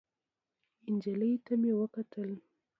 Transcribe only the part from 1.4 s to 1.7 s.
ته